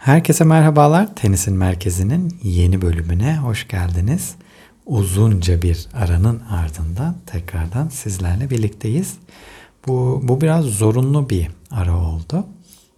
[0.00, 1.14] Herkese merhabalar.
[1.14, 4.34] Tenisin Merkezi'nin yeni bölümüne hoş geldiniz.
[4.86, 9.16] Uzunca bir aranın ardından tekrardan sizlerle birlikteyiz.
[9.86, 12.46] Bu, bu biraz zorunlu bir ara oldu.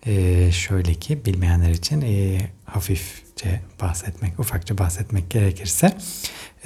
[0.07, 5.97] Ee, şöyle ki bilmeyenler için e, hafifçe bahsetmek, ufakça bahsetmek gerekirse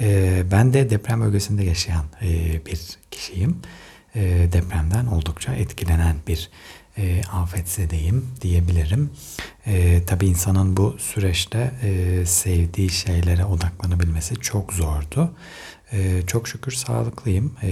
[0.01, 2.79] e, ben de deprem bölgesinde yaşayan e, bir
[3.11, 3.57] kişiyim.
[4.15, 4.21] E,
[4.53, 6.49] depremden oldukça etkilenen bir
[6.97, 9.11] e, afetzedeyim diyebilirim.
[9.65, 15.35] E, tabii insanın bu süreçte e, sevdiği şeylere odaklanabilmesi çok zordu.
[15.91, 17.53] E, çok şükür sağlıklıyım.
[17.63, 17.69] E,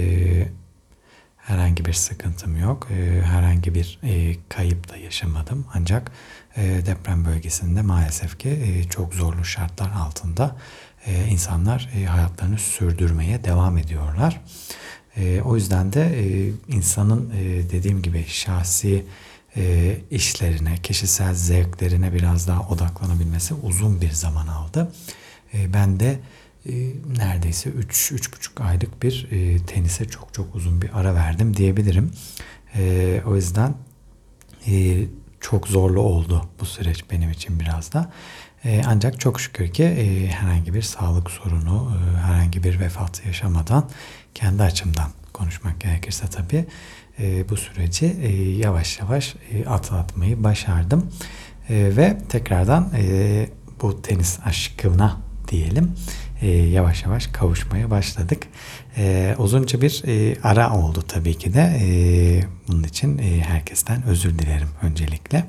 [1.36, 2.88] herhangi bir sıkıntım yok.
[2.90, 5.66] E, herhangi bir e, kayıp da yaşamadım.
[5.74, 6.12] Ancak
[6.56, 10.56] e, deprem bölgesinde maalesef ki e, çok zorlu şartlar altında
[11.06, 14.40] e, insanlar e, hayatlarını sürdürmeye devam ediyorlar.
[15.16, 19.04] E, o yüzden de e, insanın e, dediğim gibi şahsi
[19.56, 24.92] e, işlerine, kişisel zevklerine biraz daha odaklanabilmesi uzun bir zaman aldı.
[25.54, 26.18] E, ben de
[26.68, 26.72] e,
[27.18, 32.10] neredeyse 3-3,5 aylık bir e, tenise çok çok uzun bir ara verdim diyebilirim.
[32.74, 33.74] E, o yüzden
[34.66, 35.04] e,
[35.40, 38.12] çok zorlu oldu bu süreç benim için biraz da.
[38.64, 43.90] E, ancak çok şükür ki e, herhangi bir sağlık sorunu, e, herhangi bir vefat yaşamadan
[44.36, 46.64] kendi açımdan konuşmak gerekirse tabii
[47.18, 51.12] e, bu süreci e, yavaş yavaş e, atlatmayı başardım.
[51.68, 53.48] E, ve tekrardan e,
[53.82, 55.16] bu tenis aşkına
[55.48, 55.92] diyelim
[56.42, 58.42] e, yavaş yavaş kavuşmaya başladık.
[58.96, 61.78] E, uzunca bir e, ara oldu tabii ki de.
[61.80, 61.88] E,
[62.68, 65.44] bunun için e, herkesten özür dilerim öncelikle.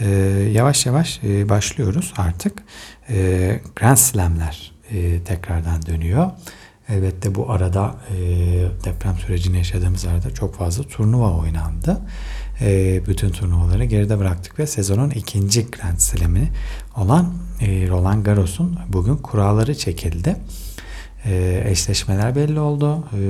[0.00, 0.08] E,
[0.52, 2.62] yavaş yavaş e, başlıyoruz artık.
[3.08, 6.30] E, Grand Slam'ler e, tekrardan dönüyor.
[6.88, 8.16] Elbette bu arada e,
[8.84, 12.00] deprem sürecini yaşadığımız arada çok fazla turnuva oynandı.
[12.60, 16.52] E, bütün turnuvaları geride bıraktık ve sezonun ikinci Grand Slam'i
[16.96, 20.36] olan e, Roland Garros'un bugün kuralları çekildi.
[21.24, 23.04] E, eşleşmeler belli oldu.
[23.12, 23.20] E,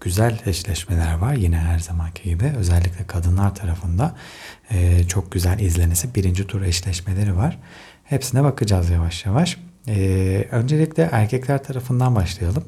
[0.00, 2.52] güzel eşleşmeler var yine her zamanki gibi.
[2.58, 4.14] Özellikle kadınlar tarafında
[4.70, 7.58] e, çok güzel izlenisi birinci tur eşleşmeleri var.
[8.04, 9.58] Hepsine bakacağız yavaş yavaş.
[9.88, 12.64] Ee, öncelikle erkekler tarafından başlayalım.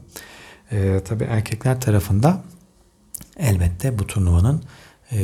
[0.73, 2.43] Ee, tabii erkekler tarafında
[3.39, 4.63] elbette bu turnuvanın
[5.13, 5.19] e,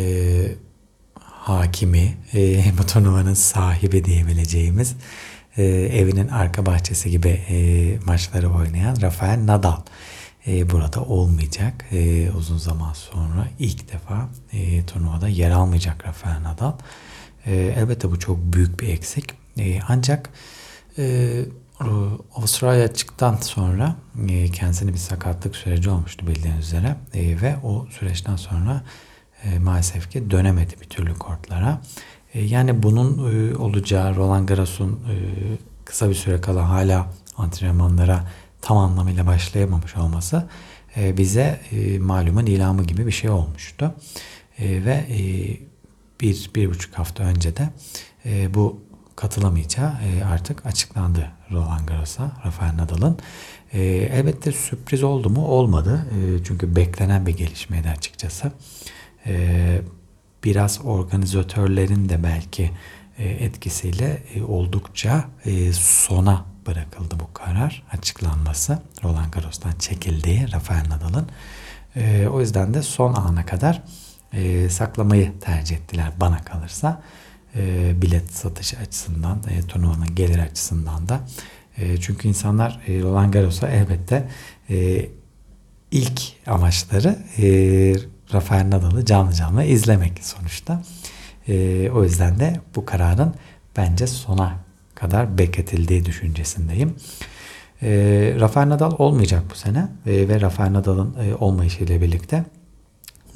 [1.21, 4.97] hakimi, e, bu turnuvanın sahibi diyebileceğimiz
[5.57, 9.81] e, evinin arka bahçesi gibi e, maçları oynayan Rafael Nadal
[10.47, 11.85] e, burada olmayacak.
[11.93, 16.73] E, uzun zaman sonra ilk defa e, turnuvada yer almayacak Rafael Nadal.
[17.47, 19.25] E, elbette bu çok büyük bir eksik.
[19.59, 20.31] E, ancak
[20.99, 21.35] e,
[22.35, 23.97] Avustralya çıktıktan sonra
[24.29, 28.83] e, kendisine bir sakatlık süreci olmuştu bildiğiniz üzere e, ve o süreçten sonra
[29.45, 31.81] e, maalesef ki dönemedi bir türlü kortlara.
[32.35, 33.19] Yani bunun
[33.55, 35.01] olacağı Roland Garros'un
[35.85, 38.29] kısa bir süre kala hala antrenmanlara
[38.61, 40.49] tam anlamıyla başlayamamış olması
[40.97, 41.61] bize
[42.01, 43.95] malumun ilamı gibi bir şey olmuştu.
[44.61, 45.07] Ve
[46.21, 47.69] bir, bir buçuk hafta önce de
[48.55, 48.81] bu
[49.17, 49.93] katılamayacağı
[50.33, 53.19] artık açıklandı Roland Garros'a, Rafael Nadal'ın.
[53.73, 55.47] E, elbette sürpriz oldu mu?
[55.47, 56.07] Olmadı.
[56.11, 58.53] E, çünkü beklenen bir gelişmeydi açıkçası.
[60.45, 62.71] Biraz organizatörlerin de belki
[63.19, 65.25] etkisiyle oldukça
[65.73, 68.79] sona bırakıldı bu karar açıklanması.
[69.05, 71.27] Roland Garros'tan çekildiği Rafael Nadal'ın.
[72.31, 73.83] O yüzden de son ana kadar
[74.69, 77.03] saklamayı tercih ettiler bana kalırsa
[77.57, 81.21] e, bilet satışı açısından, e, turnuvanın gelir açısından da.
[81.79, 84.29] E, çünkü insanlar e, Roland Garros'a elbette
[84.71, 85.09] e,
[85.91, 87.47] ilk amaçları e,
[88.33, 90.83] Rafael Nadal'ı canlı canlı izlemek sonuçta.
[91.49, 93.35] E, o yüzden de bu kararın
[93.77, 94.57] bence sona
[94.95, 96.97] kadar bekletildiği düşüncesindeyim.
[97.83, 97.89] E,
[98.41, 102.45] Rafael Nadal olmayacak bu sene e, ve Rafael Nadal'ın e, olmayışıyla birlikte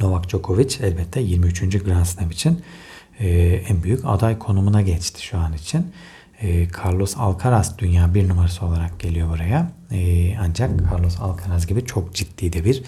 [0.01, 1.85] Novak Djokovic elbette 23.
[1.85, 2.63] Grand Slam için
[3.21, 3.29] e,
[3.69, 5.93] en büyük aday konumuna geçti şu an için.
[6.43, 9.71] E, Carlos Alcaraz dünya bir numarası olarak geliyor buraya.
[9.93, 12.83] E, ancak Carlos Alcaraz gibi çok ciddi de bir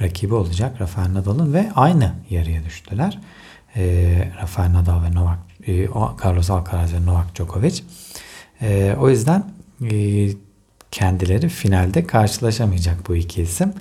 [0.00, 3.18] rakibi olacak Rafael Nadal'ın ve aynı yarıya düştüler.
[4.42, 5.88] Rafael Nadal ve Novak e,
[6.24, 7.80] Carlos Alcaraz ve Novak Djokovic.
[9.00, 9.44] O yüzden
[9.90, 10.28] e,
[10.90, 13.72] kendileri finalde karşılaşamayacak bu iki isim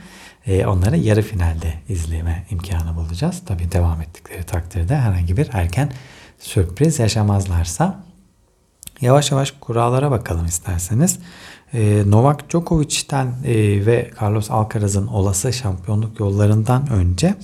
[0.48, 3.42] e, onları yarı finalde izleme imkanı bulacağız.
[3.46, 5.92] Tabi devam ettikleri takdirde herhangi bir erken
[6.40, 8.04] sürpriz yaşamazlarsa.
[9.02, 11.20] Yavaş yavaş kurallara bakalım isterseniz.
[11.74, 17.36] E, Novak Djokovic'ten e, ve Carlos Alcaraz'ın olası şampiyonluk yollarından önce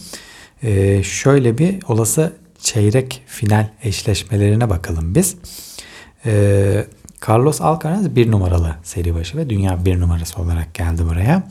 [0.63, 5.35] e, şöyle bir olası çeyrek final eşleşmelerine bakalım biz.
[6.25, 6.87] E,
[7.29, 11.43] Carlos Alcaraz bir numaralı seri başı ve dünya bir numarası olarak geldi buraya.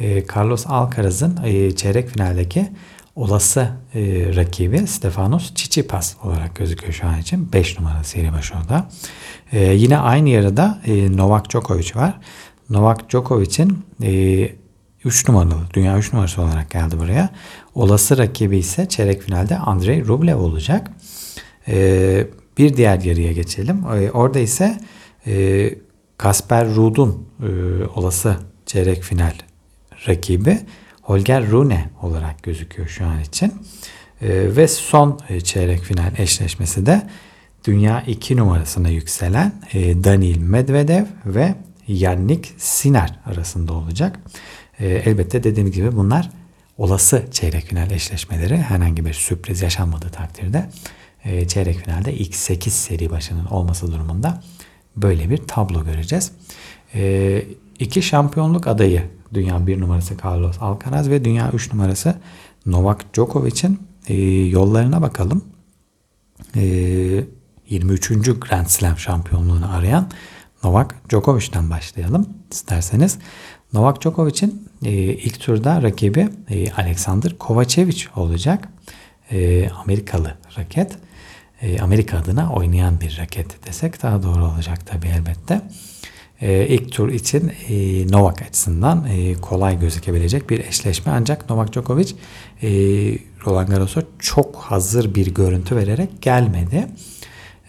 [0.00, 2.68] E, Carlos Alcaraz'ın e, çeyrek finaldeki
[3.16, 4.00] olası e,
[4.36, 7.52] rakibi Stefanos Tsitsipas olarak gözüküyor şu an için.
[7.52, 8.88] 5 numaralı seri başı o da.
[9.52, 12.14] E, yine aynı yarıda e, Novak Djokovic var.
[12.70, 14.52] Novak Djokovic'in e,
[15.04, 17.30] 3 numaralı, dünya 3 numarası olarak geldi buraya.
[17.74, 20.90] Olası rakibi ise çeyrek finalde Andrei Rublev olacak.
[21.68, 22.26] E,
[22.58, 23.84] bir diğer yarıya geçelim.
[24.14, 24.78] Orada ise
[25.26, 25.74] e,
[26.18, 27.28] Kasper Ruud'un
[27.94, 29.32] olası çeyrek final
[30.08, 30.58] rakibi
[31.02, 33.52] Holger Rune olarak gözüküyor şu an için.
[34.22, 37.02] E, ve son e, çeyrek final eşleşmesi de
[37.64, 41.54] dünya 2 numarasına yükselen e, Daniil Medvedev ve
[41.88, 44.20] Yannick Sinner arasında olacak.
[44.80, 46.30] E, elbette dediğim gibi bunlar
[46.78, 50.70] olası çeyrek final eşleşmeleri herhangi bir sürpriz yaşanmadığı takdirde
[51.48, 54.42] çeyrek finalde ilk 8 seri başının olması durumunda
[54.96, 56.32] böyle bir tablo göreceğiz.
[56.94, 57.42] E,
[57.78, 59.02] iki şampiyonluk adayı
[59.34, 62.14] dünya 1 numarası Carlos Alcaraz ve dünya 3 numarası
[62.66, 65.44] Novak Djokovic'in e, yollarına bakalım.
[66.56, 66.62] E,
[67.68, 68.10] 23.
[68.40, 70.10] Grand Slam şampiyonluğunu arayan
[70.64, 73.18] Novak Djokovic'ten başlayalım isterseniz.
[73.72, 78.68] Novak Djokovic'in e, ilk turda rakibi e, Alexander Kovacevic olacak.
[79.30, 80.98] E, Amerikalı raket.
[81.62, 85.62] E, Amerika adına oynayan bir raket desek daha doğru olacak tabii elbette.
[86.40, 92.12] E, ilk tur için e, Novak açısından e, kolay gözükebilecek bir eşleşme ancak Novak Djokovic
[92.62, 92.68] e,
[93.46, 96.86] Roland Garros'a çok hazır bir görüntü vererek gelmedi.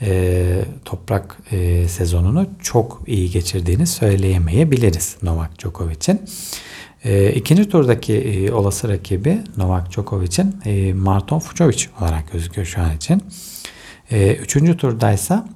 [0.02, 6.22] E, toprak e, sezonunu çok iyi geçirdiğini söyleyemeyebiliriz Novak Djokovic'in.
[7.04, 12.96] E, ikinci turdaki e, olası rakibi Novak Djokovic'in e, Marton Fucsovic olarak gözüküyor şu an
[12.96, 13.24] için.
[14.12, 15.50] E, üçüncü turdaysa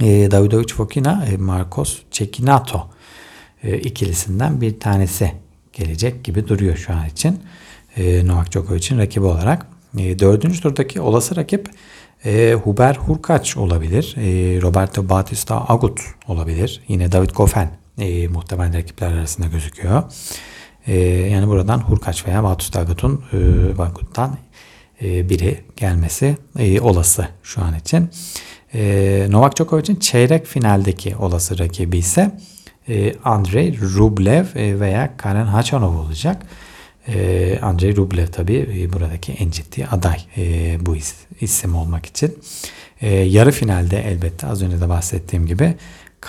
[0.00, 2.90] e, Davidovic Fokina, e, Marcos Cecchinato
[3.62, 5.32] e, ikilisinden bir tanesi
[5.72, 7.40] gelecek gibi duruyor şu an için.
[7.96, 9.66] E, Novak Djokovic'in rakibi olarak.
[9.98, 11.70] E, dördüncü turdaki olası rakip
[12.24, 14.14] e, Huber Hurkaç olabilir.
[14.16, 16.82] E, Roberto Bautista Agut olabilir.
[16.88, 17.68] Yine David Goffin
[17.98, 20.02] e, muhtemelen rakipler arasında gözüküyor.
[20.86, 23.36] E, yani buradan Hurkaç veya Bautista Agut'un e,
[23.82, 24.38] Agut'tan
[25.02, 28.10] e, biri gelmesi e, olası şu an için.
[28.74, 32.30] E, Novak Djokovic'in çeyrek finaldeki olası rakibi ise
[32.88, 36.42] e, Andrei Rublev e, veya Karen Hachanov olacak.
[37.08, 42.38] E, Andrei Rublev tabi e, buradaki en ciddi aday e, bu is, isim olmak için.
[43.00, 45.74] E, yarı finalde elbette az önce de bahsettiğim gibi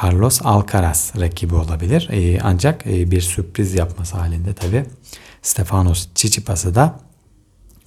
[0.03, 2.09] Carlos Alcaraz rakibi olabilir.
[2.11, 4.85] E, ancak e, bir sürpriz yapması halinde tabi
[5.41, 6.99] Stefanos Tsitsipas'ı da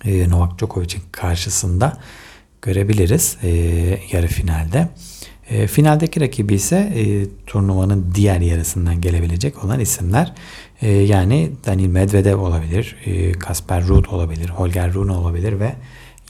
[0.05, 1.99] e, Novak Djokovic'in karşısında
[2.64, 3.49] görebiliriz e,
[4.12, 4.88] yarı finalde.
[5.50, 10.32] E, finaldeki rakibi ise e, turnuvanın diğer yarısından gelebilecek olan isimler.
[10.82, 15.72] E, yani Daniil Medvedev olabilir, e, Kasper Ruud olabilir, Holger Rune olabilir ve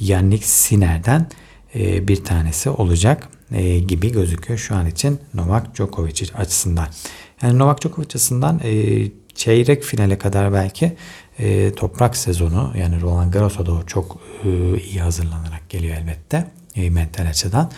[0.00, 1.26] Yannick Sinner'den
[1.74, 6.88] e, bir tanesi olacak e, gibi gözüküyor şu an için Novak Djokovic açısından.
[7.42, 9.02] Yani Novak Djokovic açısından e,
[9.34, 10.92] çeyrek finale kadar belki
[11.38, 17.26] e, toprak sezonu yani Roland Garros'a da çok e, iyi hazırlanarak geliyor elbette e, mental
[17.28, 17.70] açıdan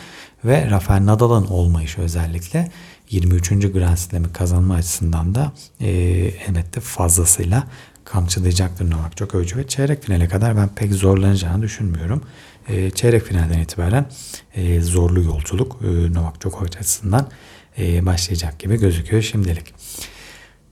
[0.44, 2.70] ve Rafael Nadal'ın olmayışı özellikle
[3.10, 3.50] 23.
[3.72, 5.88] Grand Slam'i kazanma açısından da e,
[6.48, 7.64] elbette fazlasıyla
[8.04, 12.22] kamçılayacaktır Novak Djokovic ve çeyrek finale kadar ben pek zorlanacağını düşünmüyorum.
[12.68, 14.06] E, çeyrek finalden itibaren
[14.54, 17.28] e, zorlu yolculuk e, Novak Djokovic açısından
[17.78, 19.75] e, başlayacak gibi gözüküyor şimdilik.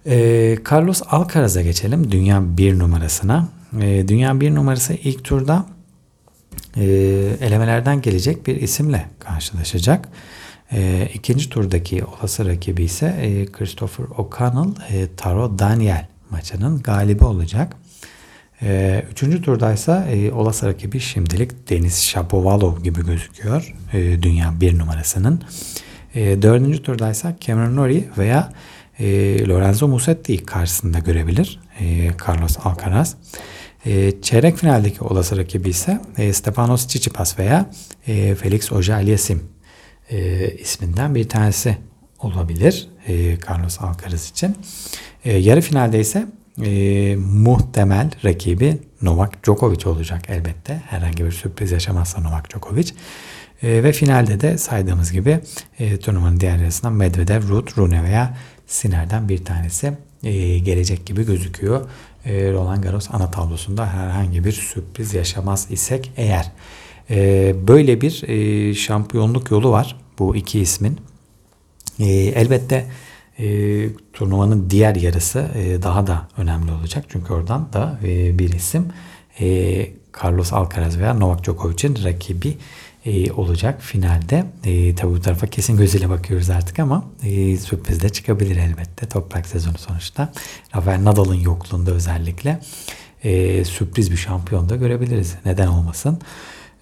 [0.06, 2.12] E, Carlos Alcaraz'a geçelim.
[2.12, 3.48] Dünya bir numarasına.
[3.80, 5.66] E, dünya bir numarası ilk turda
[6.76, 6.84] e,
[7.40, 10.08] elemelerden gelecek bir isimle karşılaşacak.
[10.72, 17.76] E, ikinci turdaki olası rakibi ise e, Christopher O'Connell, e, Taro Daniel maçının galibi olacak.
[18.62, 23.74] E, üçüncü turdaysa e, olası rakibi şimdilik Denis Shapovalov gibi gözüküyor.
[23.92, 25.42] E, dünya bir numarasının.
[26.14, 28.52] E, dördüncü turdaysa Cameron Norrie veya
[28.98, 33.16] e, Lorenzo Musetti karşısında görebilir e, Carlos Alcaraz.
[33.86, 37.70] E, çeyrek finaldeki olası rakibi ise e, Stefanos Tsitsipas veya
[38.06, 39.40] e, Felix Auger-Aliassime
[40.10, 41.76] e, isminden bir tanesi
[42.18, 44.56] olabilir e, Carlos Alcaraz için.
[45.24, 46.26] E, yarı finalde ise
[46.64, 50.82] e, muhtemel rakibi Novak Djokovic olacak elbette.
[50.86, 52.92] Herhangi bir sürpriz yaşamazsa Novak Djokovic.
[53.62, 55.40] E, ve finalde de saydığımız gibi
[55.78, 58.36] e, turnuvanın diğer arasından Medvedev, Ruud, Rune veya
[58.74, 61.88] Siner'den bir tanesi e, gelecek gibi gözüküyor.
[62.24, 66.52] E, Roland Garros ana tablosunda herhangi bir sürpriz yaşamaz isek eğer.
[67.10, 69.96] E, böyle bir şampiyonluk yolu var.
[70.18, 71.00] bu iki ismin.
[71.98, 72.86] Elbette
[74.12, 75.48] turnuvanın diğer yarısı
[75.82, 77.04] daha da önemli olacak.
[77.08, 77.98] Çünkü oradan da
[78.38, 78.88] bir isim
[80.24, 82.56] Carlos Alcaraz veya Novak Djokovic'in rakibi
[83.06, 84.44] e, olacak finalde.
[84.64, 89.06] E, tabii bu tarafa kesin gözüyle bakıyoruz artık ama e, sürpriz de çıkabilir elbette.
[89.06, 90.32] Toprak sezonu sonuçta.
[90.76, 92.60] Rafael Nadal'ın yokluğunda özellikle
[93.24, 95.34] e, sürpriz bir şampiyon da görebiliriz.
[95.44, 96.18] Neden olmasın?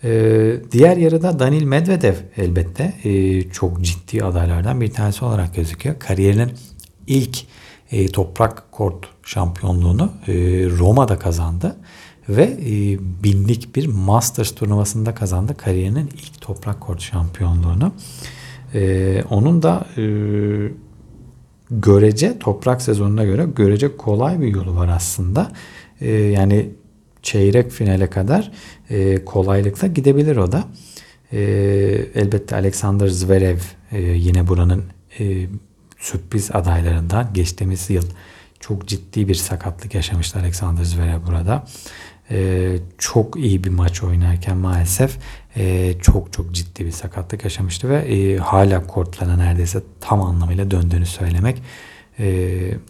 [0.04, 5.98] Ee, diğer yarıda Danil Medvedev elbette e, çok ciddi adaylardan bir tanesi olarak gözüküyor.
[5.98, 6.52] Kariyerinin
[7.06, 7.38] ilk
[7.92, 10.32] e, toprak kort şampiyonluğunu e,
[10.78, 11.76] Roma'da kazandı
[12.36, 17.92] ve e, binlik bir Masters turnuvasında kazandı kariyerinin ilk toprak kort şampiyonluğunu.
[18.74, 20.04] E, onun da e,
[21.70, 25.52] görece toprak sezonuna göre görece kolay bir yolu var aslında.
[26.00, 26.70] E, yani
[27.22, 28.52] çeyrek finale kadar
[28.90, 30.64] e, kolaylıkla gidebilir o da.
[31.32, 31.40] E,
[32.14, 33.58] elbette Alexander Zverev
[33.92, 34.84] e, yine buranın
[35.20, 35.46] e,
[35.98, 38.04] sürpriz adaylarından geçtiğimiz yıl
[38.60, 41.64] çok ciddi bir sakatlık yaşamıştı Alexander Zverev burada.
[42.32, 45.18] Ee, çok iyi bir maç oynarken maalesef
[45.56, 51.06] e, çok çok ciddi bir sakatlık yaşamıştı ve e, hala kortlarına neredeyse tam anlamıyla döndüğünü
[51.06, 51.62] söylemek
[52.18, 52.24] e,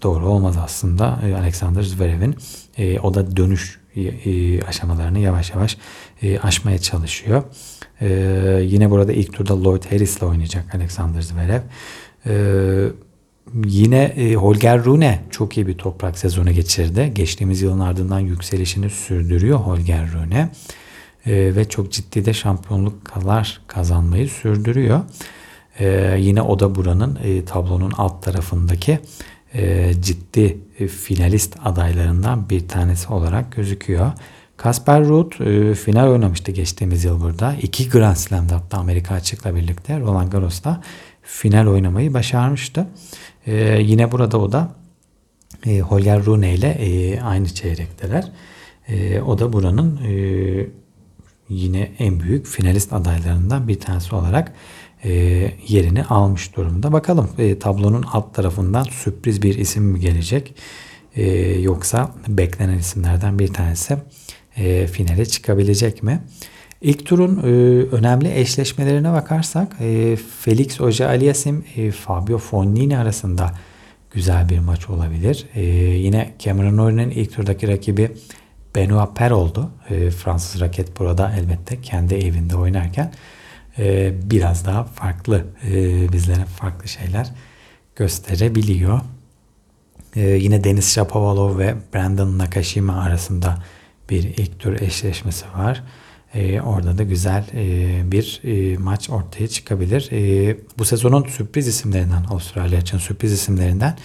[0.02, 1.18] doğru olmaz aslında.
[1.38, 2.36] Alexander Zverev'in
[2.78, 5.76] e, o da dönüş e, aşamalarını yavaş yavaş
[6.22, 7.42] e, aşmaya çalışıyor.
[8.00, 8.08] E,
[8.64, 11.60] yine burada ilk turda Lloyd Harris ile oynayacak Alexander Zverev.
[12.26, 12.32] E,
[13.64, 17.12] Yine e, Holger Rune çok iyi bir toprak sezonu geçirdi.
[17.14, 20.50] Geçtiğimiz yılın ardından yükselişini sürdürüyor Holger Rune.
[21.26, 25.00] E, ve çok ciddi de şampiyonluklar kazanmayı sürdürüyor.
[25.78, 28.98] E, yine o da buranın e, tablonun alt tarafındaki
[29.54, 34.12] e, ciddi e, finalist adaylarından bir tanesi olarak gözüküyor.
[34.56, 37.54] Kasper Ruud e, final oynamıştı geçtiğimiz yıl burada.
[37.62, 40.80] İki Grand Slam'da hatta Amerika açıkla birlikte Roland Garros'ta
[41.22, 42.86] final oynamayı başarmıştı.
[43.46, 44.74] E, yine burada o da
[45.66, 48.32] e, Holger Rune ile e, aynı çeyrekteler.
[48.88, 50.66] E, o da buranın e,
[51.48, 54.52] yine en büyük finalist adaylarından bir tanesi olarak
[55.04, 55.10] e,
[55.68, 56.92] yerini almış durumda.
[56.92, 60.54] Bakalım e, tablonun alt tarafından sürpriz bir isim mi gelecek?
[61.16, 61.24] E,
[61.60, 63.96] yoksa beklenen isimlerden bir tanesi
[64.56, 66.22] e, finale çıkabilecek mi?
[66.82, 67.42] İlk turun e,
[67.96, 73.50] önemli eşleşmelerine bakarsak e, Felix Auger-Aliassime, e, Fabio Fognini arasında
[74.10, 75.46] güzel bir maç olabilir.
[75.54, 78.10] E, yine Cameron Norrie'nin ilk turdaki rakibi
[78.74, 79.70] Benoit Per oldu.
[79.90, 83.12] E, Fransız raket burada elbette kendi evinde oynarken
[83.78, 87.30] e, biraz daha farklı e, bizlere farklı şeyler
[87.96, 89.00] gösterebiliyor.
[90.16, 93.62] E, yine Denis Shapovalov ve Brandon Nakashima arasında
[94.10, 95.82] bir ilk tur eşleşmesi var.
[96.34, 100.08] E, orada da güzel e, bir e, maç ortaya çıkabilir.
[100.12, 103.96] E, bu sezonun sürpriz isimlerinden Avustralya için sürpriz isimlerinden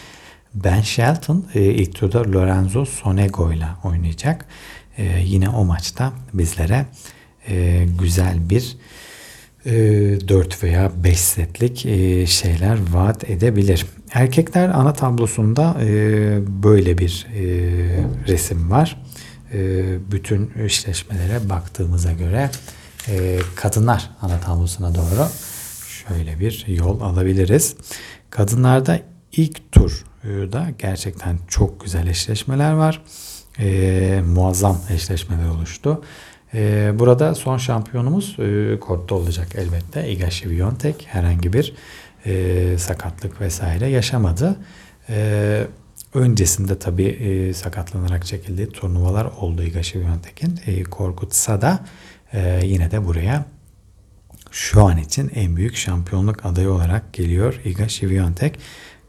[0.54, 4.46] Ben Shelton e, ilk turda Lorenzo Sonego ile oynayacak.
[4.98, 6.86] E, yine o maçta bizlere
[7.50, 8.78] e, güzel bir
[9.66, 9.72] e,
[10.28, 13.86] 4 veya 5 setlik e, şeyler vaat edebilir.
[14.14, 15.88] Erkekler ana tablosunda e,
[16.64, 17.44] böyle bir e,
[18.28, 19.04] resim var.
[19.54, 22.50] E, bütün eşleşmelere baktığımıza göre
[23.08, 25.28] e, kadınlar ana tablosuna doğru
[25.88, 27.76] şöyle bir yol alabiliriz.
[28.30, 29.00] Kadınlarda
[29.32, 33.02] ilk turda gerçekten çok güzel eşleşmeler var.
[33.60, 36.04] E, muazzam eşleşmeler oluştu.
[36.54, 40.10] E, burada son şampiyonumuz e, kortta olacak elbette.
[40.10, 41.74] Iga Świątek herhangi bir
[42.26, 44.56] e, sakatlık vesaire yaşamadı.
[45.10, 45.68] E,
[46.14, 50.60] Öncesinde tabii e, sakatlanarak çekildiği turnuvalar oldu Iga Świątek'in.
[50.66, 51.86] E, korkutsa da
[52.34, 53.46] e, yine de buraya
[54.52, 58.52] şu an için en büyük şampiyonluk adayı olarak geliyor Iga Świątek.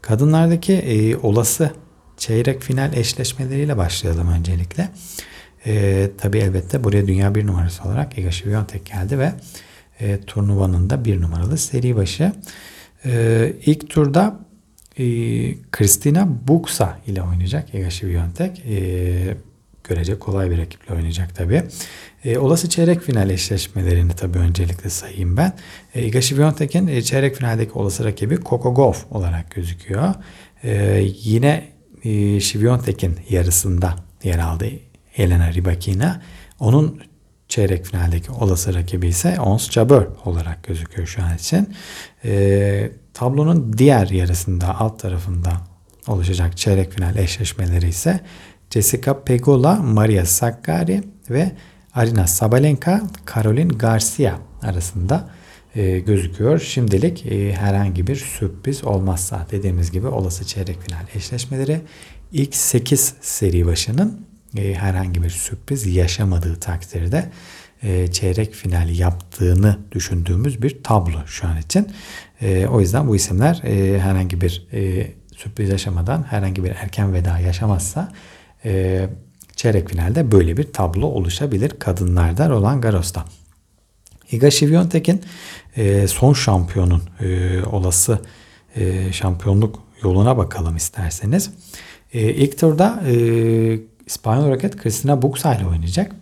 [0.01, 1.73] Kadınlardaki e, olası
[2.17, 4.89] çeyrek final eşleşmeleriyle başlayalım öncelikle.
[5.65, 9.33] E, tabii elbette buraya dünya bir numarası olarak Iga Świątek geldi ve
[9.99, 12.33] e, turnuvanın da bir numaralı seri başı.
[13.05, 14.48] E, ilk turda
[14.99, 15.05] e,
[15.71, 18.59] Kristina Buksa ile oynayacak Iga Świątek.
[18.69, 19.37] E,
[19.83, 21.63] görece kolay bir rakiple oynayacak tabi.
[22.25, 25.53] E, olası çeyrek final eşleşmelerini tabi öncelikle sayayım ben.
[25.95, 30.13] E, Iga Świątek'in e, çeyrek finaldeki olası rakibi Coco Gauff olarak gözüküyor.
[30.63, 31.67] E, yine
[32.03, 34.65] e, Świątek'in yarısında yer aldı
[35.17, 36.21] Elena Rybakina.
[36.59, 37.01] Onun
[37.49, 41.73] çeyrek finaldeki olası rakibi ise Ons Jabeur olarak gözüküyor şu an için.
[42.25, 45.51] E, Tablonun diğer yarısında alt tarafında
[46.07, 48.19] oluşacak çeyrek final eşleşmeleri ise
[48.69, 51.51] Jessica Pegula, Maria Sakkari ve
[51.93, 53.01] Arina Sabalenka,
[53.35, 55.29] Caroline Garcia arasında
[55.75, 56.59] e, gözüküyor.
[56.59, 61.81] Şimdilik e, herhangi bir sürpriz olmazsa dediğimiz gibi olası çeyrek final eşleşmeleri
[62.31, 67.31] ilk 8 seri başının e, herhangi bir sürpriz yaşamadığı takdirde
[67.83, 71.87] e, çeyrek final yaptığını düşündüğümüz bir tablo şu an için.
[72.41, 73.55] E, o yüzden bu isimler
[73.99, 74.67] herhangi bir
[75.35, 78.11] sürpriz yaşamadan herhangi bir erken veda yaşamazsa
[79.55, 83.25] çeyrek finalde böyle bir tablo oluşabilir kadınlarda Roland Garros'ta.
[84.31, 84.49] Iga
[85.77, 87.03] e, son şampiyonun
[87.71, 88.19] olası
[89.11, 91.51] şampiyonluk yoluna bakalım isterseniz.
[92.13, 93.03] E, ilk turda
[94.09, 96.15] İspanyol raket Cristina Buxa ile oynayacak.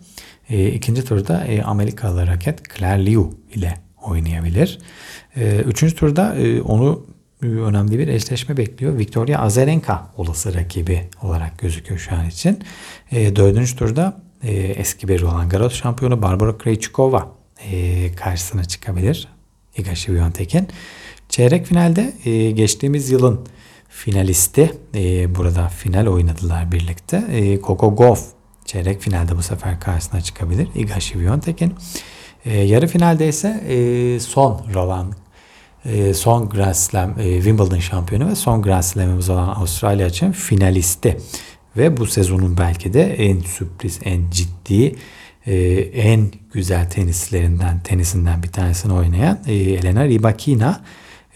[0.50, 4.78] E, ikinci turda e, Amerikalı raket Claire Liu ile oynayabilir.
[5.36, 7.06] E, üçüncü turda e, onu
[7.42, 8.98] e, önemli bir eşleşme bekliyor.
[8.98, 12.58] Victoria Azarenka olası rakibi olarak gözüküyor şu an için.
[13.12, 17.28] E, dördüncü turda e, eski bir Roland Garros şampiyonu Barbara Krejcikova
[17.70, 19.28] e, karşısına çıkabilir.
[19.76, 20.68] Iga Świątek'in.
[21.28, 23.40] Çeyrek finalde e, geçtiğimiz yılın
[23.88, 27.24] finalisti e, burada final oynadılar birlikte.
[27.30, 28.24] E, Coco Gauff
[28.64, 30.68] çeyrek finalde bu sefer karşısına çıkabilir.
[30.74, 31.74] Iga Świątek'in.
[32.44, 35.12] E, yarı finalde ise e, son Roland
[35.84, 41.16] e, son Grand Slam e, Wimbledon şampiyonu ve son Grand Slam'ımız olan Avustralya için finalisti
[41.76, 44.96] ve bu sezonun belki de en sürpriz, en ciddi,
[45.46, 50.80] e, en güzel tenislerinden, tenisinden bir tanesini oynayan Elena Rybakina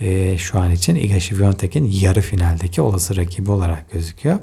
[0.02, 4.38] e, şu an için Iga Świątek'in yarı finaldeki olası rakibi olarak gözüküyor.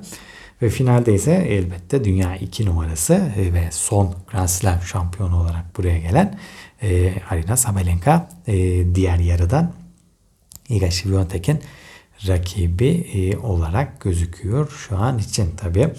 [0.62, 6.00] Ve finalde ise elbette dünya 2 numarası e, ve son Grand Slam şampiyonu olarak buraya
[6.00, 6.40] gelen
[6.82, 8.56] e, Arina Sabalenka e,
[8.96, 9.74] diğer yarıdan
[10.70, 11.60] Iga Świątek'in
[12.28, 15.90] rakibi e, olarak gözüküyor şu an için tabii.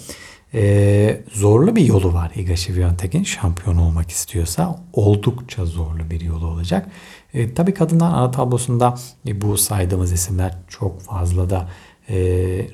[0.55, 6.89] E, zorlu bir yolu var Iga Świątek'in şampiyon olmak istiyorsa oldukça zorlu bir yolu olacak.
[7.35, 8.95] E, tabii kadınlar ana tablosunda
[9.27, 11.69] e, bu saydığımız isimler çok fazla da
[12.09, 12.17] e,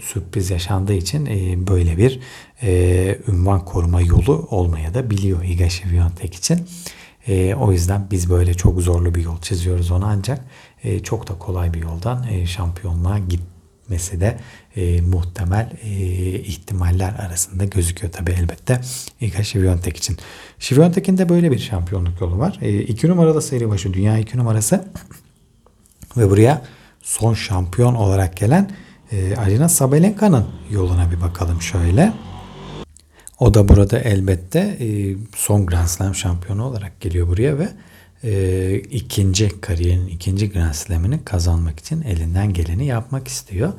[0.00, 2.20] sürpriz yaşandığı için e, böyle bir
[2.62, 6.66] e, ünvan koruma yolu olmaya da biliyor Iga Świątek için.
[7.28, 10.44] E, o yüzden biz böyle çok zorlu bir yol çiziyoruz ona ancak
[10.84, 14.38] e, çok da kolay bir yoldan e, şampiyonluğa gitmesi de
[14.76, 15.88] e, muhtemel e,
[16.40, 18.80] ihtimaller arasında gözüküyor tabi elbette
[19.20, 20.16] Iga Świątek için.
[20.58, 22.58] Świątek'in de böyle bir şampiyonluk yolu var.
[22.62, 24.84] E, iki numaralı seri başı dünya iki numarası
[26.16, 26.62] ve buraya
[27.02, 28.70] son şampiyon olarak gelen
[29.12, 32.12] e, Arina Sabalenka'nın yoluna bir bakalım şöyle.
[33.38, 37.68] O da burada elbette e, son Grand Slam şampiyonu olarak geliyor buraya ve
[38.24, 43.72] e, ikinci kariyerin ikinci Grand Slam'ini kazanmak için elinden geleni yapmak istiyor.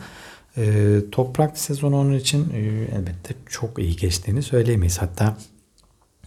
[0.58, 2.60] E, toprak sezonu onun için e,
[2.96, 4.98] elbette çok iyi geçtiğini söyleyemeyiz.
[4.98, 5.38] Hatta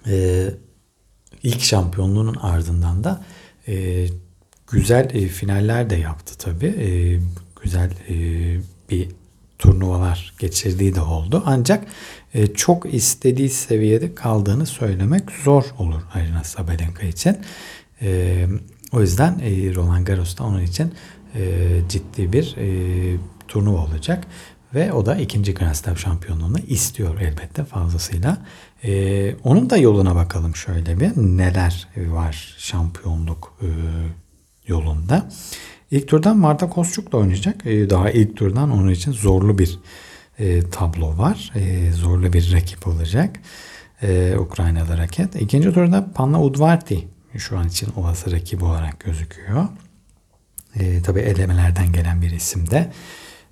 [0.06, 0.46] e,
[1.42, 3.24] ilk şampiyonluğunun ardından da
[3.68, 4.06] e,
[4.70, 6.66] güzel e, finaller de yaptı tabii.
[6.66, 7.20] E,
[7.62, 8.14] güzel e,
[8.90, 9.08] bir
[9.58, 11.42] turnuvalar geçirdiği de oldu.
[11.46, 11.84] Ancak
[12.34, 17.36] e, çok istediği seviyede kaldığını söylemek zor olur Arina Sabalenka için.
[18.02, 18.46] E,
[18.92, 20.94] o yüzden e, Roland Garros'ta onun için
[21.34, 23.16] e, ciddi bir e,
[23.50, 24.26] turnuva olacak.
[24.74, 28.38] Ve o da ikinci Grand Slam şampiyonluğunu istiyor elbette fazlasıyla.
[28.84, 31.10] E, onun da yoluna bakalım şöyle bir.
[31.16, 33.68] Neler var şampiyonluk e,
[34.66, 35.28] yolunda.
[35.90, 37.66] İlk turdan Marta Kostyuk'la oynayacak.
[37.66, 39.78] E, daha ilk turdan onun için zorlu bir
[40.38, 41.52] e, tablo var.
[41.54, 43.36] E, zorlu bir rakip olacak.
[44.02, 45.36] E, Ukraynalı raket.
[45.36, 47.08] İkinci turda Panna Udvarti
[47.38, 49.68] şu an için olası rakibi olarak gözüküyor.
[50.74, 52.92] E, tabii elemelerden gelen bir isim de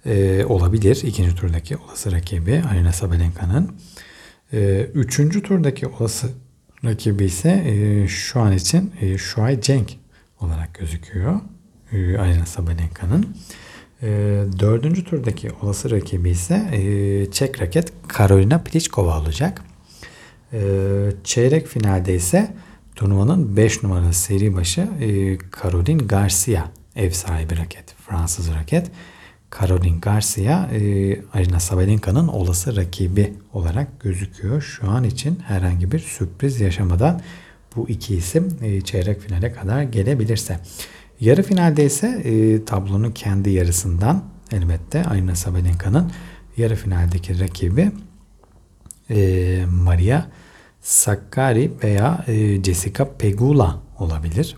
[0.07, 1.03] e, olabilir.
[1.05, 3.77] İkinci turdaki olası rakibi Arina Sabalenka'nın.
[4.53, 6.29] E, üçüncü turdaki olası
[6.85, 9.97] rakibi ise e, şu an için e, Shuai Cenk
[10.41, 11.41] olarak gözüküyor.
[11.93, 13.37] E, Arina Sabalenka'nın.
[14.03, 14.09] E,
[14.59, 19.63] dördüncü turdaki olası rakibi ise e, Çek raket Karolina Pliskova olacak.
[20.53, 20.61] E,
[21.25, 22.55] çeyrek finalde ise
[22.95, 26.65] turnuvanın 5 numaralı seri başı e, Caroline Garcia
[26.97, 27.95] ev sahibi raket.
[28.07, 28.91] Fransız raket.
[29.61, 30.81] Caroline Garcia e,
[31.33, 34.63] Arina Sabalenka'nın olası rakibi olarak gözüküyor.
[34.63, 37.21] Şu an için herhangi bir sürpriz yaşamadan
[37.77, 40.61] bu iki isim e, çeyrek finale kadar gelebilirse.
[41.21, 46.13] Yarı finalde ise e, tablonun kendi yarısından elbette Arina Sabalenka'nın
[46.57, 47.93] yarı finaldeki rakibi
[49.11, 50.27] e, Maria
[50.81, 54.57] Sakkari veya e, Jessica Pegula olabilir.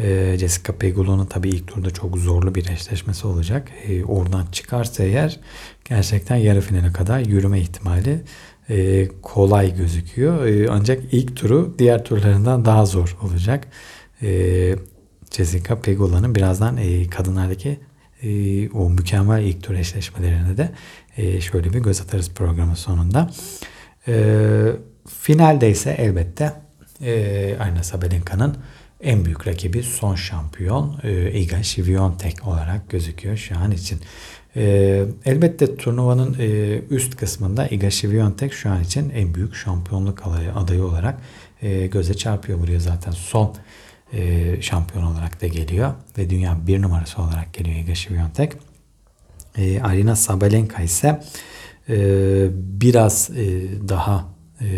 [0.00, 3.68] E, Jessica Pegula'nın tabii ilk turda çok zorlu bir eşleşmesi olacak.
[3.88, 5.40] E, oradan çıkarsa eğer
[5.84, 8.20] gerçekten yarı finale kadar yürüme ihtimali
[8.70, 10.46] e, kolay gözüküyor.
[10.46, 13.68] E, ancak ilk turu diğer turlarından daha zor olacak.
[15.30, 17.80] Jessica Pegula'nın birazdan e, kadınlardaki
[18.22, 20.70] e, o mükemmel ilk tur eşleşmelerine de
[21.40, 23.30] şöyle bir göz atarız programın sonunda.
[25.20, 26.52] Finalde ise elbette
[27.00, 28.56] e, Arina Sabalenka'nın
[29.00, 34.00] en büyük rakibi son şampiyon e, Iga Świątek olarak gözüküyor şu an için.
[34.56, 40.54] E, elbette turnuvanın e, üst kısmında Iga Świątek şu an için en büyük şampiyonluk adayı,
[40.54, 41.18] adayı olarak
[41.62, 42.60] e, göze çarpıyor.
[42.60, 43.54] Buraya zaten son
[44.12, 48.52] e, şampiyon olarak da geliyor ve dünya bir numarası olarak geliyor Iga Świątek.
[49.56, 51.20] E, Arina Sabalenka ise
[51.88, 51.96] e,
[52.52, 53.44] biraz e,
[53.88, 54.28] daha
[54.60, 54.68] e,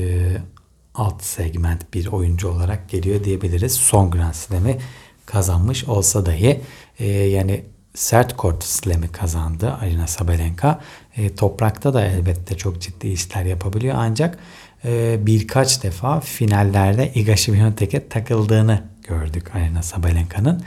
[1.00, 3.72] alt segment bir oyuncu olarak geliyor diyebiliriz.
[3.72, 4.78] Son Grand Slam'i
[5.26, 6.60] kazanmış olsa dahi
[6.98, 10.80] e, yani sert kort slam'i kazandı Arina Sabalenka.
[11.16, 14.38] E, toprakta da elbette çok ciddi işler yapabiliyor ancak
[14.84, 20.62] e, birkaç defa finallerde Iga Świątek'e takıldığını gördük Arina Sabalenka'nın.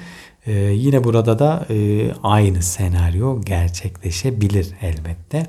[0.45, 5.47] E, yine burada da e, aynı senaryo gerçekleşebilir elbette.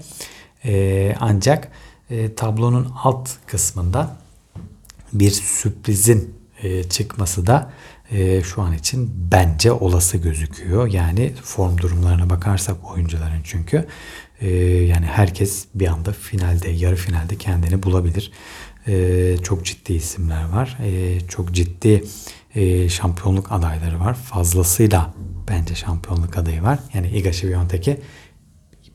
[0.65, 1.69] E, ancak
[2.11, 4.24] e, tablonun alt kısmında
[5.15, 7.73] bir sürprizin e, çıkması da
[8.11, 10.87] e, şu an için bence olası gözüküyor.
[10.87, 13.87] Yani form durumlarına bakarsak oyuncuların çünkü
[14.41, 18.33] e, yani herkes bir anda finalde, yarı finalde kendini bulabilir.
[19.43, 20.79] Çok ciddi isimler var.
[21.29, 22.05] Çok ciddi
[22.89, 24.15] şampiyonluk adayları var.
[24.15, 25.15] Fazlasıyla
[25.49, 26.79] bence şampiyonluk adayı var.
[26.95, 28.01] Yani Iga Świątek'i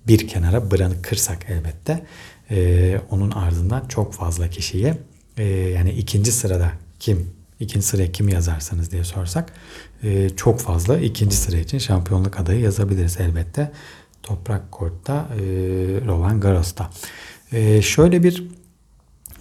[0.08, 2.06] bir kenara bırakırsak elbette
[3.10, 4.98] onun ardından çok fazla kişiye
[5.40, 7.28] e, yani ikinci sırada kim
[7.60, 9.54] ikinci sıraya kim yazarsanız diye sorsak
[10.04, 13.72] e, çok fazla ikinci sıra için şampiyonluk adayı yazabiliriz elbette.
[14.24, 15.40] Toprak Kort'ta e,
[16.08, 16.90] Roland Garros'ta.
[17.52, 18.44] E, şöyle bir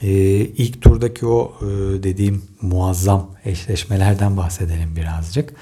[0.03, 1.67] e, ilk turdaki o e,
[2.03, 5.53] dediğim muazzam eşleşmelerden bahsedelim birazcık.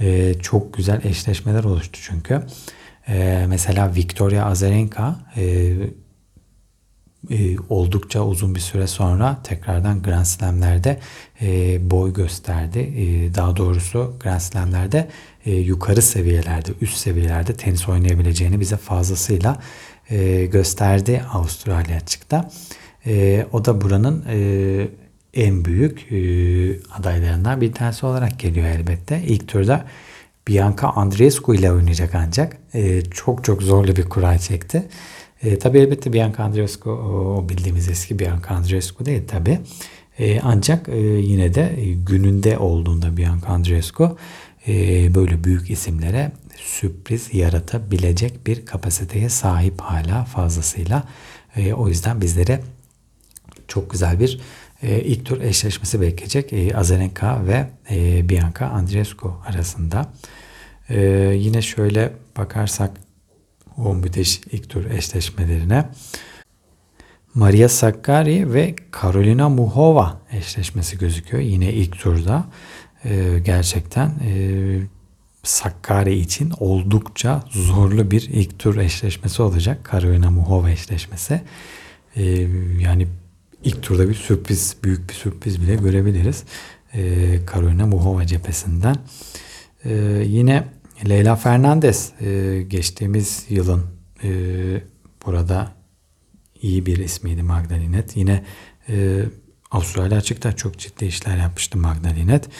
[0.00, 2.42] E, çok güzel eşleşmeler oluştu çünkü.
[3.08, 5.74] E, mesela Victoria Azarenka e,
[7.30, 10.98] e, oldukça uzun bir süre sonra tekrardan Grand Slam'lerde
[11.42, 12.78] e, boy gösterdi.
[12.78, 15.08] E, daha doğrusu Grand Slam'lerde
[15.46, 19.62] yukarı seviyelerde, üst seviyelerde tenis oynayabileceğini bize fazlasıyla
[20.52, 22.50] gösterdi Avustralya açıkta.
[23.52, 24.24] O da buranın
[25.34, 26.08] en büyük
[26.98, 29.22] adaylarından bir tanesi olarak geliyor elbette.
[29.26, 29.86] İlk turda
[30.48, 32.56] Bianca Andreescu ile oynayacak ancak
[33.10, 34.88] çok çok zorlu bir kura çekti.
[35.42, 39.58] E, tabii elbette Bianca Andreescu o bildiğimiz eski Bianca Andreescu değil tabi.
[40.18, 41.76] E, ancak e, yine de
[42.06, 44.18] gününde olduğunda Bianca Andreescu
[44.68, 44.74] e,
[45.14, 51.04] böyle büyük isimlere sürpriz yaratabilecek bir kapasiteye sahip hala fazlasıyla.
[51.56, 52.60] E, o yüzden bizlere
[53.68, 54.40] çok güzel bir
[54.82, 56.52] e, ilk tur eşleşmesi bekleyecek.
[56.52, 60.12] E, Azarenka ve e, Bianca Andreescu arasında.
[60.88, 61.00] E,
[61.36, 62.90] yine şöyle bakarsak
[63.84, 65.88] o müthiş ilk tur eşleşmelerine.
[67.34, 71.42] Maria Sakkari ve Carolina Muhova eşleşmesi gözüküyor.
[71.42, 72.44] Yine ilk turda
[73.04, 74.32] e, gerçekten e,
[75.42, 79.88] Sakkari için oldukça zorlu bir ilk tur eşleşmesi olacak.
[79.92, 81.40] Carolina Muhova eşleşmesi.
[82.16, 82.24] E,
[82.80, 83.08] yani
[83.64, 86.44] ilk turda bir sürpriz, büyük bir sürpriz bile görebiliriz.
[86.94, 87.00] E,
[87.52, 88.96] Carolina Muhova cephesinden.
[89.84, 89.92] E,
[90.26, 90.68] yine
[91.08, 93.82] Leyla Fernandez e, geçtiğimiz yılın
[94.24, 94.30] e,
[95.26, 95.72] burada
[96.62, 98.16] iyi bir ismiydi Magdalinet.
[98.16, 98.44] Yine
[98.88, 99.24] e,
[99.70, 102.46] Avustralya açıkta çok ciddi işler yapmıştı Magdalinet.
[102.46, 102.50] E,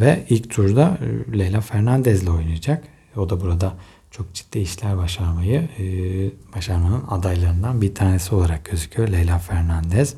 [0.00, 0.98] ve ilk turda
[1.34, 2.84] e, Leyla Fernandez ile oynayacak.
[3.16, 3.74] O da burada
[4.10, 5.84] çok ciddi işler başarmayı e,
[6.56, 10.14] başarmanın adaylarından bir tanesi olarak gözüküyor Leyla Fernandez.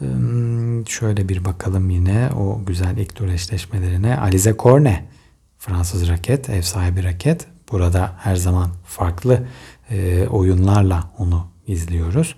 [0.00, 0.06] E,
[0.86, 4.18] şöyle bir bakalım yine o güzel ilk tur eşleşmelerine.
[4.18, 5.11] Alize Cornet
[5.62, 7.46] Fransız raket, ev sahibi raket.
[7.72, 9.46] Burada her zaman farklı
[9.90, 12.34] e, oyunlarla onu izliyoruz.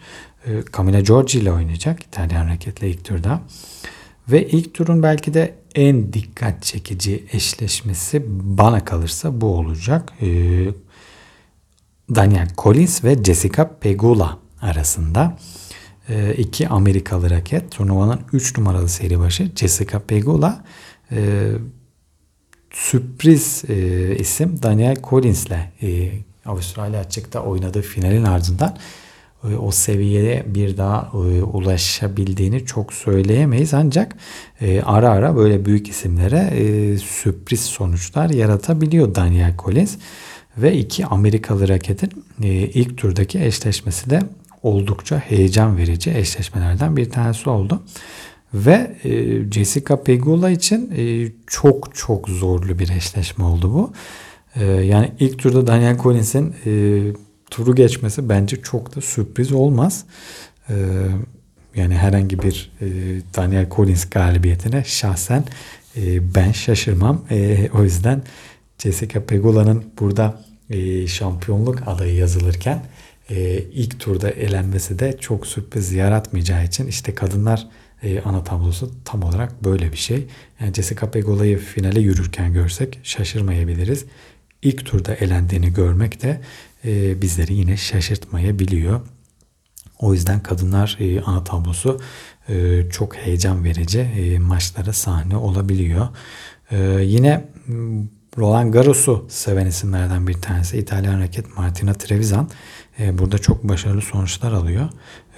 [0.47, 3.41] E, Camila Giorgi ile oynayacak İtalyan raketle ilk turda.
[4.29, 10.13] Ve ilk turun belki de en dikkat çekici eşleşmesi bana kalırsa bu olacak.
[10.21, 10.27] E,
[12.15, 15.39] Daniel Collins ve Jessica Pegula arasında
[16.09, 17.71] e, iki Amerikalı raket.
[17.73, 20.65] Turnuvanın 3 numaralı seri başı Jessica Pegula
[21.13, 21.51] e,
[22.75, 25.51] sürpriz e, isim Daniel Collins'le
[25.83, 26.11] e,
[26.47, 28.77] Avustralya açıkta oynadığı finalin ardından
[29.51, 34.17] e, o seviyeye bir daha e, ulaşabildiğini çok söyleyemeyiz ancak
[34.61, 39.97] e, ara ara böyle büyük isimlere e, sürpriz sonuçlar yaratabiliyor Daniel Collins
[40.57, 44.21] ve iki Amerikalı raketin e, ilk turdaki eşleşmesi de
[44.63, 47.83] oldukça heyecan verici eşleşmelerden bir tanesi oldu.
[48.55, 49.11] Ve e,
[49.51, 53.93] Jessica Pegula için e, çok çok zorlu bir eşleşme oldu bu.
[54.57, 57.03] E, yani ilk turda Daniel Collins'in e,
[57.51, 60.05] turu geçmesi bence çok da sürpriz olmaz.
[60.69, 60.75] E,
[61.75, 62.87] yani herhangi bir e,
[63.37, 65.45] Daniel Collins galibiyetine şahsen
[65.97, 67.25] e, ben şaşırmam.
[67.31, 68.23] E, o yüzden
[68.79, 70.41] Jessica Pegula'nın burada
[70.71, 72.83] e, şampiyonluk adayı yazılırken
[73.31, 77.67] e, ilk turda elenmesi de çok sürpriz yaratmayacağı için işte kadınlar
[78.05, 80.27] e, ana tablosu tam olarak böyle bir şey.
[80.61, 84.05] Yani Jessica Pegula'yı finale yürürken görsek şaşırmayabiliriz.
[84.63, 86.41] İlk turda elendiğini görmek de
[86.85, 89.01] e, bizleri yine şaşırtmayabiliyor.
[89.99, 92.01] O yüzden kadınlar e, ana tablosu
[92.49, 96.09] e, çok heyecan verici e, maçlara sahne olabiliyor.
[96.71, 97.45] E, yine
[98.39, 102.49] Roland Garros'u seven isimlerden bir tanesi İtalyan raket Martina Trevisan
[103.01, 104.89] e, burada çok başarılı sonuçlar alıyor.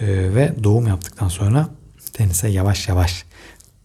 [0.01, 1.69] E, ve doğum yaptıktan sonra
[2.17, 3.25] tenise yavaş yavaş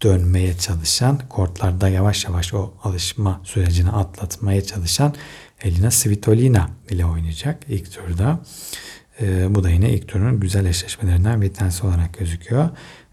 [0.04, 5.16] dönmeye çalışan, kortlarda yavaş yavaş o alışma sürecini atlatmaya çalışan
[5.62, 8.40] Elina Svitolina ile oynayacak ilk turda.
[9.22, 12.70] E, bu da yine ilk turun güzel eşleşmelerinden bir tanesi olarak gözüküyor.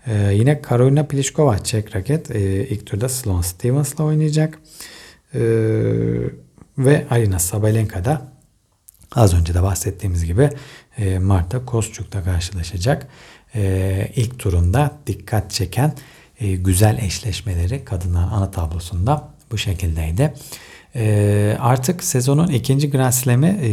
[0.07, 4.59] E, yine Karolina Pliskova Çek raket e, ilk turda Sloane Stevens ile oynayacak.
[5.35, 5.41] E,
[6.79, 8.33] ve Arina Sabalenka da
[9.15, 10.51] az önce de bahsettiğimiz gibi
[10.99, 13.07] e, Marta Kostyuk'ta karşılaşacak.
[13.55, 15.93] E, ilk turunda dikkat çeken
[16.41, 20.35] e, güzel eşleşmeleri kadınlar ana tablosunda bu şekildeydi.
[20.95, 23.71] E, artık sezonun ikinci Grand Slam'i e,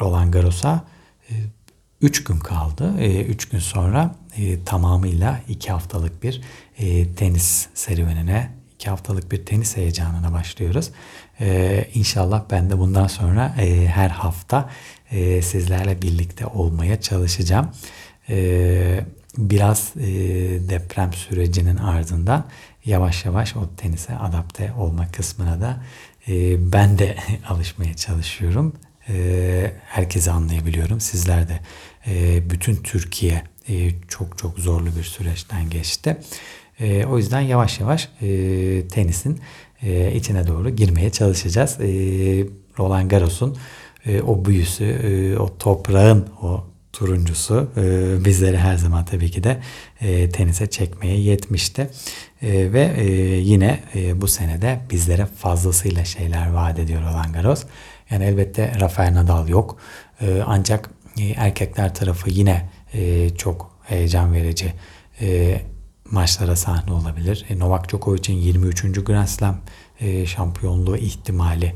[0.00, 0.84] Roland Garros'a
[2.00, 2.92] 3 e, gün kaldı.
[3.28, 6.40] 3 e, gün sonra e, tamamıyla 2 haftalık bir
[7.16, 10.90] tenis serüvenine, 2 haftalık bir tenis heyecanına başlıyoruz.
[11.94, 13.56] İnşallah ben de bundan sonra
[13.86, 14.70] her hafta
[15.42, 17.70] sizlerle birlikte olmaya çalışacağım.
[18.30, 19.04] E,
[19.38, 20.08] biraz e,
[20.68, 22.44] deprem sürecinin ardından
[22.84, 25.84] yavaş yavaş o tenise adapte olma kısmına da
[26.28, 27.16] e, ben de
[27.48, 28.72] alışmaya çalışıyorum.
[29.08, 31.00] E, herkesi anlayabiliyorum.
[31.00, 31.60] Sizler de
[32.06, 33.42] e, bütün Türkiye
[34.08, 36.16] çok çok zorlu bir süreçten geçti.
[37.08, 38.08] O yüzden yavaş yavaş
[38.92, 39.40] tenisin
[40.14, 41.78] içine doğru girmeye çalışacağız.
[42.78, 43.56] Roland Garros'un
[44.26, 49.60] o büyüsü, o toprağın o turuncusu e, bizleri her zaman tabii ki de
[50.00, 51.90] e, tenise çekmeye yetmişti.
[52.42, 53.04] E, ve e,
[53.36, 57.64] yine e, bu senede bizlere fazlasıyla şeyler vaat ediyor Roland Garros.
[58.10, 59.76] Yani elbette Rafael Nadal yok.
[60.20, 64.72] E, ancak e, erkekler tarafı yine e, çok heyecan verici
[65.20, 65.60] e,
[66.10, 67.46] maçlara sahne olabilir.
[67.48, 69.04] E, Novak Djokovic'in 23.
[69.04, 69.60] Grand Slam
[70.00, 71.74] e, şampiyonluğu ihtimali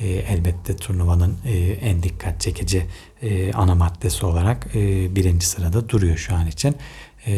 [0.00, 2.86] e, elbette turnuvanın e, en dikkat çekici
[3.22, 6.76] e, ana maddesi olarak e, birinci sırada duruyor şu an için.
[7.26, 7.34] E,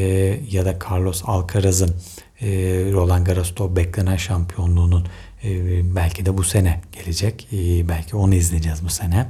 [0.51, 1.95] ya da Carlos Alcaraz'ın
[2.41, 2.47] e,
[2.93, 5.07] Roland Garros'ta beklenen şampiyonluğunun
[5.45, 5.51] e,
[5.97, 7.49] belki de bu sene gelecek.
[7.53, 9.29] E, belki onu izleyeceğiz bu sene.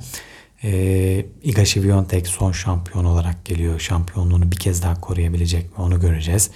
[0.64, 3.80] E, Iga Świątek son şampiyon olarak geliyor.
[3.80, 6.50] Şampiyonluğunu bir kez daha koruyabilecek mi onu göreceğiz.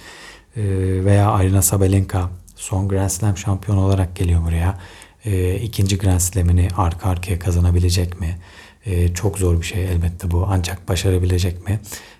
[0.57, 0.61] E,
[1.05, 4.79] veya Arina Sabalenka son Grand Slam şampiyon olarak geliyor buraya
[5.25, 8.37] e, ikinci Grand Slam'ini arka arkaya kazanabilecek mi?
[8.85, 11.79] E, çok zor bir şey elbette bu ancak başarabilecek mi?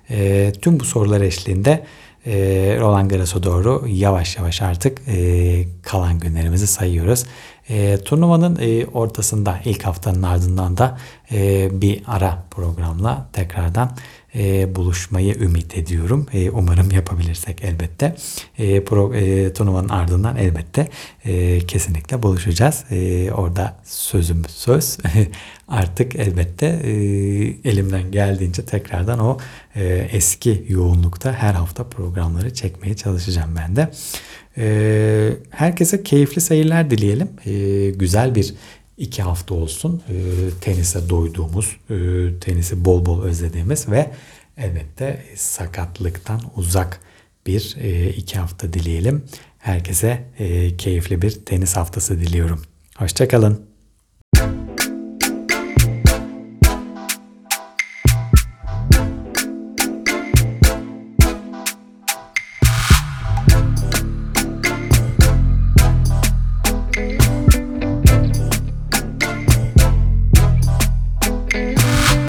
[0.10, 1.86] E, tüm bu sorular eşliğinde
[2.26, 2.32] e,
[2.80, 7.26] Roland Garros'a doğru yavaş yavaş artık e, kalan günlerimizi sayıyoruz.
[7.70, 10.98] E, turnuvanın e, ortasında ilk haftanın ardından da
[11.32, 13.92] e, bir ara programla tekrardan
[14.36, 16.28] e, buluşmayı ümit ediyorum.
[16.34, 18.16] E, umarım yapabilirsek elbette.
[18.58, 20.88] E, pro, e, turnuvanın ardından elbette
[21.26, 22.86] e, kesinlikle buluşacağız.
[22.92, 24.98] E, orada sözüm söz.
[25.68, 26.92] Artık elbette e,
[27.70, 29.38] elimden geldiğince tekrardan o
[29.76, 33.92] e, eski yoğunlukta her hafta programları çekmeye çalışacağım ben de.
[34.58, 37.30] E, herkese keyifli seyirler dileyelim.
[37.46, 38.54] E, güzel bir
[39.00, 40.14] iki hafta olsun e,
[40.62, 41.96] tenise doyduğumuz, e,
[42.40, 44.12] tenisi bol bol özlediğimiz ve
[44.58, 47.00] elbette sakatlıktan uzak
[47.48, 49.26] bir e, iki hafta dileyelim.
[49.58, 52.62] Herkese e, keyifli bir tenis haftası diliyorum.
[52.98, 53.69] Hoşçakalın.